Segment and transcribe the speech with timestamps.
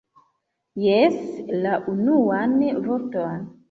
[0.85, 1.19] Jes,
[1.67, 2.61] la unuan
[2.91, 3.51] vorton!